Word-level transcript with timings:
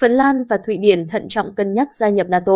Phần 0.00 0.12
Lan 0.12 0.44
và 0.44 0.58
Thụy 0.66 0.76
Điển 0.76 1.08
thận 1.08 1.28
trọng 1.28 1.54
cân 1.54 1.74
nhắc 1.74 1.88
gia 1.94 2.08
nhập 2.08 2.28
NATO. 2.28 2.52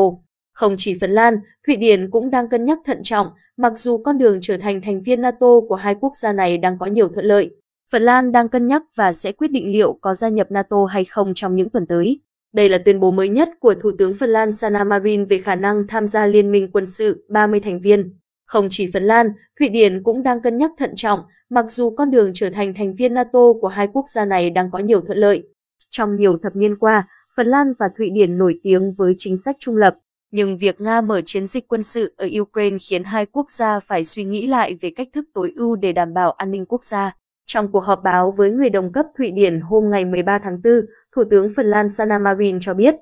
Không 0.53 0.75
chỉ 0.79 0.99
Phần 1.01 1.11
Lan, 1.11 1.37
Thụy 1.67 1.77
Điển 1.77 2.11
cũng 2.11 2.31
đang 2.31 2.49
cân 2.49 2.65
nhắc 2.65 2.79
thận 2.87 3.01
trọng, 3.03 3.29
mặc 3.57 3.73
dù 3.77 3.99
con 3.99 4.19
đường 4.19 4.39
trở 4.43 4.57
thành 4.57 4.81
thành 4.81 5.03
viên 5.03 5.21
NATO 5.21 5.61
của 5.69 5.75
hai 5.75 5.95
quốc 6.01 6.17
gia 6.17 6.33
này 6.33 6.59
đang 6.59 6.79
có 6.79 6.87
nhiều 6.87 7.09
thuận 7.09 7.25
lợi. 7.25 7.51
Phần 7.93 8.03
Lan 8.03 8.33
đang 8.33 8.49
cân 8.49 8.69
nhắc 8.69 8.83
và 8.97 9.13
sẽ 9.13 9.33
quyết 9.33 9.51
định 9.51 9.73
liệu 9.73 9.99
có 10.01 10.15
gia 10.15 10.29
nhập 10.29 10.51
NATO 10.51 10.85
hay 10.85 11.05
không 11.05 11.33
trong 11.35 11.57
những 11.57 11.71
tuần 11.71 11.87
tới. 11.87 12.21
Đây 12.53 12.69
là 12.69 12.79
tuyên 12.79 13.01
bố 13.01 13.11
mới 13.11 13.29
nhất 13.29 13.49
của 13.61 13.75
Thủ 13.75 13.91
tướng 13.99 14.15
Phần 14.15 14.31
Lan 14.31 14.53
Sanna 14.53 14.85
Marin 14.85 15.25
về 15.25 15.39
khả 15.39 15.55
năng 15.55 15.87
tham 15.87 16.09
gia 16.09 16.27
liên 16.27 16.53
minh 16.53 16.71
quân 16.73 16.87
sự 16.87 17.27
30 17.29 17.61
thành 17.61 17.81
viên. 17.81 18.15
Không 18.47 18.69
chỉ 18.71 18.91
Phần 18.93 19.03
Lan, 19.03 19.33
Thụy 19.59 19.69
Điển 19.69 20.03
cũng 20.03 20.23
đang 20.23 20.43
cân 20.43 20.59
nhắc 20.59 20.71
thận 20.79 20.93
trọng, 20.97 21.21
mặc 21.51 21.65
dù 21.69 21.91
con 21.91 22.11
đường 22.11 22.31
trở 22.35 22.51
thành 22.51 22.75
thành 22.75 22.95
viên 22.95 23.15
NATO 23.15 23.53
của 23.61 23.69
hai 23.69 23.89
quốc 23.93 24.05
gia 24.09 24.25
này 24.25 24.51
đang 24.51 24.71
có 24.71 24.79
nhiều 24.79 25.01
thuận 25.01 25.19
lợi. 25.19 25.49
Trong 25.91 26.17
nhiều 26.17 26.39
thập 26.43 26.57
niên 26.57 26.77
qua, 26.77 27.09
Phần 27.37 27.47
Lan 27.47 27.73
và 27.79 27.89
Thụy 27.99 28.11
Điển 28.11 28.39
nổi 28.39 28.61
tiếng 28.63 28.95
với 28.99 29.15
chính 29.19 29.39
sách 29.39 29.57
trung 29.59 29.77
lập, 29.77 29.97
nhưng 30.33 30.59
việc 30.59 30.81
Nga 30.81 31.01
mở 31.01 31.21
chiến 31.25 31.47
dịch 31.47 31.69
quân 31.69 31.83
sự 31.83 32.15
ở 32.17 32.29
Ukraine 32.41 32.77
khiến 32.89 33.05
hai 33.05 33.27
quốc 33.27 33.51
gia 33.51 33.81
phải 33.81 34.05
suy 34.05 34.25
nghĩ 34.25 34.47
lại 34.47 34.79
về 34.81 34.91
cách 34.97 35.09
thức 35.13 35.25
tối 35.35 35.53
ưu 35.57 35.77
để 35.77 35.93
đảm 35.93 36.15
bảo 36.15 36.31
an 36.31 36.51
ninh 36.51 36.67
quốc 36.67 36.85
gia. 36.85 37.17
Trong 37.47 37.73
cuộc 37.73 37.81
họp 37.81 38.03
báo 38.05 38.35
với 38.37 38.51
người 38.51 38.71
đồng 38.71 38.93
cấp 38.93 39.07
Thụy 39.19 39.31
Điển 39.31 39.61
hôm 39.61 39.91
ngày 39.91 40.05
13 40.05 40.39
tháng 40.45 40.61
4, 40.65 40.73
Thủ 41.17 41.23
tướng 41.31 41.53
Phần 41.57 41.67
Lan 41.67 41.91
Sanna 41.91 42.19
Marin 42.19 42.59
cho 42.61 42.75
biết, 42.75 42.95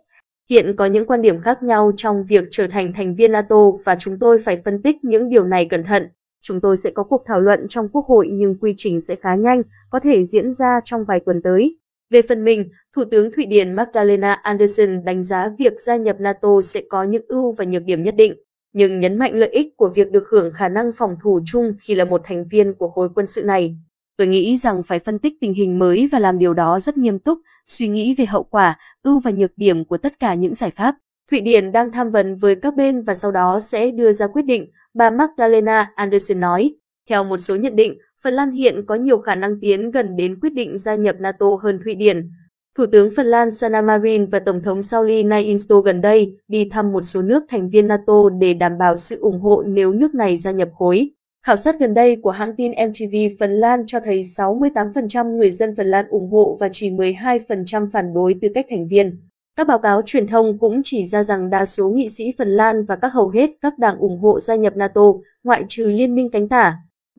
hiện 0.51 0.77
có 0.77 0.87
những 0.87 1.07
quan 1.07 1.23
điểm 1.23 1.41
khác 1.41 1.63
nhau 1.63 1.93
trong 1.97 2.25
việc 2.25 2.45
trở 2.51 2.67
thành 2.67 2.93
thành 2.93 3.15
viên 3.15 3.33
NATO 3.33 3.71
và 3.85 3.97
chúng 3.99 4.19
tôi 4.19 4.39
phải 4.45 4.63
phân 4.65 4.83
tích 4.83 5.05
những 5.05 5.31
điều 5.31 5.45
này 5.45 5.65
cẩn 5.65 5.85
thận. 5.85 6.09
Chúng 6.43 6.61
tôi 6.61 6.77
sẽ 6.77 6.91
có 6.91 7.03
cuộc 7.03 7.23
thảo 7.27 7.41
luận 7.41 7.67
trong 7.69 7.89
Quốc 7.89 8.07
hội 8.07 8.29
nhưng 8.33 8.59
quy 8.61 8.75
trình 8.77 9.01
sẽ 9.01 9.17
khá 9.17 9.35
nhanh, 9.35 9.63
có 9.91 10.01
thể 10.01 10.27
diễn 10.27 10.55
ra 10.55 10.81
trong 10.85 11.05
vài 11.05 11.21
tuần 11.27 11.43
tới. 11.43 11.79
Về 12.11 12.23
phần 12.23 12.45
mình, 12.45 12.69
Thủ 12.97 13.05
tướng 13.11 13.33
Thụy 13.33 13.47
Điển 13.47 13.73
Magdalena 13.73 14.33
Andersson 14.33 15.05
đánh 15.05 15.25
giá 15.25 15.49
việc 15.59 15.73
gia 15.81 15.97
nhập 15.97 16.17
NATO 16.21 16.61
sẽ 16.63 16.83
có 16.89 17.03
những 17.03 17.23
ưu 17.29 17.53
và 17.53 17.65
nhược 17.65 17.83
điểm 17.85 18.03
nhất 18.03 18.15
định, 18.17 18.35
nhưng 18.73 19.01
nhấn 19.01 19.19
mạnh 19.19 19.35
lợi 19.35 19.49
ích 19.49 19.77
của 19.77 19.89
việc 19.89 20.11
được 20.11 20.29
hưởng 20.29 20.53
khả 20.53 20.69
năng 20.69 20.93
phòng 20.97 21.17
thủ 21.23 21.41
chung 21.47 21.75
khi 21.81 21.95
là 21.95 22.05
một 22.05 22.21
thành 22.25 22.49
viên 22.51 22.75
của 22.75 22.89
khối 22.89 23.09
quân 23.15 23.27
sự 23.27 23.43
này. 23.43 23.77
Tôi 24.17 24.27
nghĩ 24.27 24.57
rằng 24.57 24.83
phải 24.83 24.99
phân 24.99 25.19
tích 25.19 25.35
tình 25.41 25.55
hình 25.55 25.79
mới 25.79 26.09
và 26.13 26.19
làm 26.19 26.39
điều 26.39 26.55
đó 26.55 26.81
rất 26.81 26.97
nghiêm 26.97 27.19
túc, 27.19 27.39
suy 27.67 27.89
nghĩ 27.89 28.15
về 28.19 28.25
hậu 28.25 28.43
quả, 28.43 28.79
ưu 29.03 29.21
và 29.21 29.31
nhược 29.31 29.51
điểm 29.57 29.85
của 29.85 29.97
tất 29.97 30.19
cả 30.21 30.35
những 30.35 30.55
giải 30.55 30.71
pháp. 30.71 30.95
Thụy 31.31 31.41
Điển 31.41 31.73
đang 31.73 31.93
tham 31.93 32.11
vấn 32.11 32.37
với 32.37 32.55
các 32.55 32.77
bên 32.77 33.03
và 33.03 33.15
sau 33.15 33.33
đó 33.33 33.61
sẽ 33.61 33.91
đưa 33.91 34.13
ra 34.13 34.27
quyết 34.27 34.43
định, 34.43 34.71
bà 34.95 35.11
Magdalena 35.11 35.93
Andersson 35.95 36.41
nói. 36.41 36.75
Theo 37.09 37.25
một 37.25 37.39
số 37.39 37.57
nhận 37.57 37.77
định, 37.77 37.99
Phần 38.25 38.35
Lan 38.35 38.51
hiện 38.51 38.87
có 38.87 38.95
nhiều 38.95 39.19
khả 39.19 39.35
năng 39.35 39.61
tiến 39.61 39.91
gần 39.91 40.17
đến 40.17 40.41
quyết 40.41 40.51
định 40.51 40.79
gia 40.79 40.95
nhập 40.95 41.17
NATO 41.21 41.47
hơn 41.63 41.81
Thụy 41.85 41.95
Điển. 41.95 42.31
Thủ 42.79 42.87
tướng 42.93 43.11
Phần 43.17 43.27
Lan 43.27 43.51
Sanna 43.51 43.83
Marin 43.83 44.27
và 44.27 44.39
Tổng 44.39 44.63
thống 44.63 44.83
Sauli 44.83 45.23
Niinisto 45.23 45.81
gần 45.81 46.01
đây 46.01 46.37
đi 46.49 46.69
thăm 46.73 46.93
một 46.93 47.03
số 47.03 47.23
nước 47.23 47.43
thành 47.49 47.71
viên 47.71 47.89
NATO 47.89 48.29
để 48.41 48.55
đảm 48.55 48.79
bảo 48.79 48.97
sự 48.97 49.21
ủng 49.21 49.41
hộ 49.41 49.63
nếu 49.67 49.93
nước 49.93 50.15
này 50.15 50.37
gia 50.37 50.51
nhập 50.51 50.69
khối. 50.79 51.11
Khảo 51.47 51.57
sát 51.57 51.81
gần 51.81 51.95
đây 51.95 52.17
của 52.17 52.31
hãng 52.31 52.57
tin 52.57 52.73
MTV 52.89 53.17
Phần 53.41 53.51
Lan 53.51 53.85
cho 53.87 54.01
thấy 54.05 54.23
68% 54.23 55.37
người 55.37 55.51
dân 55.51 55.77
Phần 55.77 55.87
Lan 55.87 56.09
ủng 56.09 56.31
hộ 56.31 56.57
và 56.61 56.69
chỉ 56.73 56.91
12% 56.91 57.91
phản 57.91 58.15
đối 58.15 58.35
tư 58.43 58.49
cách 58.55 58.67
thành 58.71 58.89
viên. 58.89 59.21
Các 59.57 59.67
báo 59.67 59.79
cáo 59.79 60.03
truyền 60.07 60.27
thông 60.27 60.59
cũng 60.59 60.81
chỉ 60.85 61.07
ra 61.07 61.23
rằng 61.23 61.51
đa 61.51 61.67
số 61.67 61.89
nghị 61.89 62.09
sĩ 62.09 62.25
Phần 62.39 62.49
Lan 62.49 62.85
và 62.85 62.97
các 62.97 63.09
hầu 63.09 63.29
hết 63.29 63.51
các 63.61 63.79
đảng 63.79 63.99
ủng 63.99 64.19
hộ 64.19 64.41
gia 64.41 64.55
nhập 64.55 64.77
NATO, 64.77 65.03
ngoại 65.45 65.65
trừ 65.69 65.87
Liên 65.87 66.15
minh 66.15 66.31
cánh 66.31 66.49
tả. 66.49 66.77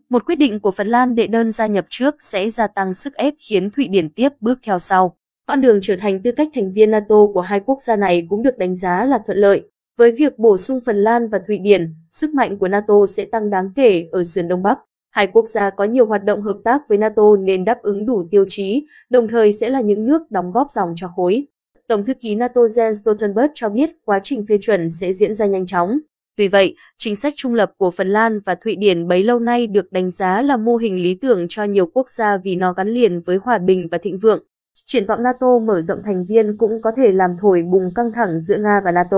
Một 0.10 0.26
quyết 0.26 0.36
định 0.36 0.60
của 0.60 0.72
Phần 0.72 0.88
Lan 0.88 1.16
đệ 1.16 1.28
đơn 1.28 1.52
gia 1.52 1.68
nhập 1.68 1.86
trước 1.90 2.16
sẽ 2.20 2.50
gia 2.50 2.68
tăng 2.68 2.94
sức 2.94 3.14
ép 3.14 3.34
khiến 3.40 3.70
Thụy 3.72 3.88
Điển 3.88 4.10
tiếp 4.10 4.30
bước 4.42 4.60
theo 4.64 4.80
sau. 4.80 5.16
Con 5.46 5.62
đường 5.62 5.80
trở 5.82 5.96
thành 6.00 6.22
tư 6.24 6.32
cách 6.32 6.48
thành 6.56 6.74
viên 6.74 6.92
NATO 6.92 7.16
của 7.34 7.42
hai 7.42 7.60
quốc 7.60 7.82
gia 7.82 7.96
này 7.96 8.28
cũng 8.30 8.44
được 8.44 8.58
đánh 8.58 8.76
giá 8.76 9.06
là 9.06 9.20
thuận 9.26 9.38
lợi. 9.38 9.62
Với 9.98 10.12
việc 10.12 10.40
bổ 10.40 10.58
sung 10.58 10.80
Phần 10.86 10.98
Lan 10.98 11.28
và 11.30 11.40
Thụy 11.48 11.58
Điển, 11.58 11.96
sức 12.12 12.34
mạnh 12.34 12.58
của 12.58 12.68
NATO 12.68 13.06
sẽ 13.08 13.26
tăng 13.26 13.50
đáng 13.50 13.70
kể 13.76 14.10
ở 14.12 14.24
sườn 14.24 14.48
Đông 14.48 14.64
Bắc. 14.64 14.80
Hai 15.10 15.28
quốc 15.28 15.50
gia 15.50 15.70
có 15.70 15.84
nhiều 15.84 16.06
hoạt 16.06 16.24
động 16.24 16.42
hợp 16.42 16.58
tác 16.64 16.82
với 16.90 16.98
NATO 16.98 17.36
nên 17.40 17.66
đáp 17.66 17.82
ứng 17.82 18.06
đủ 18.06 18.28
tiêu 18.32 18.46
chí, 18.48 18.88
đồng 19.10 19.28
thời 19.28 19.54
sẽ 19.54 19.70
là 19.70 19.82
những 19.82 20.06
nước 20.06 20.32
đóng 20.32 20.52
góp 20.52 20.72
dòng 20.72 20.94
cho 20.96 21.08
khối. 21.16 21.48
Tổng 21.88 22.06
thư 22.06 22.14
ký 22.14 22.36
NATO 22.36 22.62
Jens 22.62 22.94
Stoltenberg 22.94 23.52
cho 23.54 23.70
biết 23.70 23.90
quá 24.06 24.20
trình 24.24 24.46
phê 24.50 24.58
chuẩn 24.62 24.90
sẽ 24.90 25.14
diễn 25.14 25.36
ra 25.36 25.46
nhanh 25.46 25.66
chóng. 25.66 26.00
Tuy 26.40 26.48
vậy, 26.48 26.76
chính 26.98 27.16
sách 27.16 27.34
trung 27.36 27.54
lập 27.54 27.72
của 27.78 27.92
Phần 27.92 28.10
Lan 28.10 28.40
và 28.46 28.56
Thụy 28.56 28.76
Điển 28.76 29.08
bấy 29.08 29.24
lâu 29.24 29.40
nay 29.40 29.68
được 29.68 29.92
đánh 29.92 30.12
giá 30.12 30.42
là 30.42 30.58
mô 30.58 30.76
hình 30.76 31.04
lý 31.04 31.16
tưởng 31.16 31.46
cho 31.50 31.64
nhiều 31.64 31.86
quốc 31.94 32.10
gia 32.10 32.38
vì 32.38 32.56
nó 32.56 32.74
gắn 32.74 32.88
liền 32.88 33.22
với 33.22 33.38
hòa 33.38 33.58
bình 33.58 33.88
và 33.92 33.98
thịnh 33.98 34.20
vượng. 34.20 34.44
Triển 34.86 35.06
vọng 35.06 35.24
NATO 35.24 35.60
mở 35.60 35.82
rộng 35.82 36.00
thành 36.06 36.26
viên 36.30 36.58
cũng 36.58 36.82
có 36.82 36.92
thể 36.98 37.12
làm 37.12 37.32
thổi 37.42 37.62
bùng 37.72 37.94
căng 37.96 38.12
thẳng 38.12 38.42
giữa 38.42 38.58
Nga 38.58 38.82
và 38.86 38.92
NATO. 38.92 39.18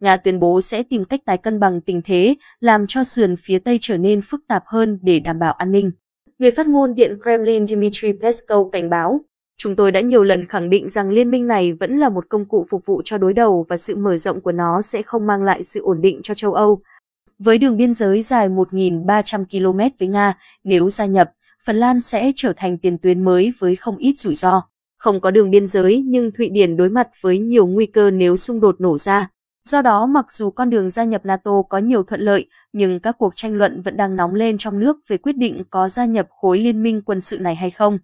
Nga 0.00 0.16
tuyên 0.16 0.40
bố 0.40 0.60
sẽ 0.60 0.82
tìm 0.82 1.04
cách 1.04 1.20
tái 1.26 1.38
cân 1.38 1.60
bằng 1.60 1.80
tình 1.80 2.02
thế, 2.04 2.34
làm 2.60 2.86
cho 2.88 3.04
sườn 3.04 3.34
phía 3.38 3.58
Tây 3.58 3.78
trở 3.80 3.96
nên 3.96 4.20
phức 4.22 4.40
tạp 4.48 4.62
hơn 4.66 4.98
để 5.02 5.20
đảm 5.20 5.38
bảo 5.38 5.52
an 5.52 5.72
ninh. 5.72 5.90
Người 6.38 6.50
phát 6.50 6.66
ngôn 6.66 6.94
Điện 6.94 7.18
Kremlin 7.22 7.66
Dmitry 7.66 8.12
Peskov 8.22 8.72
cảnh 8.72 8.90
báo, 8.90 9.20
Chúng 9.58 9.76
tôi 9.76 9.92
đã 9.92 10.00
nhiều 10.00 10.22
lần 10.22 10.46
khẳng 10.46 10.70
định 10.70 10.88
rằng 10.88 11.10
liên 11.10 11.30
minh 11.30 11.46
này 11.46 11.72
vẫn 11.72 11.98
là 11.98 12.08
một 12.08 12.28
công 12.28 12.44
cụ 12.44 12.66
phục 12.70 12.86
vụ 12.86 13.02
cho 13.04 13.18
đối 13.18 13.32
đầu 13.32 13.66
và 13.68 13.76
sự 13.76 13.96
mở 13.96 14.16
rộng 14.16 14.40
của 14.40 14.52
nó 14.52 14.82
sẽ 14.82 15.02
không 15.02 15.26
mang 15.26 15.44
lại 15.44 15.64
sự 15.64 15.80
ổn 15.80 16.00
định 16.00 16.20
cho 16.22 16.34
châu 16.34 16.54
Âu. 16.54 16.80
Với 17.38 17.58
đường 17.58 17.76
biên 17.76 17.94
giới 17.94 18.22
dài 18.22 18.48
1.300 18.48 19.44
km 19.44 19.96
với 19.98 20.08
Nga, 20.08 20.34
nếu 20.64 20.90
gia 20.90 21.06
nhập, 21.06 21.32
Phần 21.64 21.76
Lan 21.76 22.00
sẽ 22.00 22.32
trở 22.36 22.52
thành 22.56 22.78
tiền 22.78 22.98
tuyến 22.98 23.24
mới 23.24 23.52
với 23.58 23.76
không 23.76 23.96
ít 23.96 24.14
rủi 24.18 24.34
ro. 24.34 24.62
Không 24.98 25.20
có 25.20 25.30
đường 25.30 25.50
biên 25.50 25.66
giới 25.66 26.02
nhưng 26.06 26.30
Thụy 26.32 26.48
Điển 26.48 26.76
đối 26.76 26.90
mặt 26.90 27.08
với 27.20 27.38
nhiều 27.38 27.66
nguy 27.66 27.86
cơ 27.86 28.10
nếu 28.10 28.36
xung 28.36 28.60
đột 28.60 28.80
nổ 28.80 28.98
ra. 28.98 29.28
Do 29.68 29.82
đó, 29.82 30.06
mặc 30.06 30.32
dù 30.32 30.50
con 30.50 30.70
đường 30.70 30.90
gia 30.90 31.04
nhập 31.04 31.26
NATO 31.26 31.62
có 31.68 31.78
nhiều 31.78 32.02
thuận 32.02 32.20
lợi, 32.20 32.46
nhưng 32.72 33.00
các 33.00 33.16
cuộc 33.18 33.36
tranh 33.36 33.54
luận 33.54 33.82
vẫn 33.82 33.96
đang 33.96 34.16
nóng 34.16 34.34
lên 34.34 34.58
trong 34.58 34.78
nước 34.78 34.96
về 35.08 35.16
quyết 35.16 35.36
định 35.36 35.62
có 35.70 35.88
gia 35.88 36.04
nhập 36.04 36.26
khối 36.30 36.58
liên 36.58 36.82
minh 36.82 37.02
quân 37.02 37.20
sự 37.20 37.38
này 37.38 37.54
hay 37.54 37.70
không. 37.70 37.98